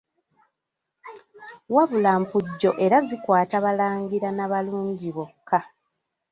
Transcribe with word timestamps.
Wabula 1.75 2.11
mpujjo 2.21 2.71
era 2.85 2.97
zikwata 3.07 3.55
balangira 3.65 4.29
na 4.37 4.45
balungi 4.51 5.09
bokka. 5.15 5.59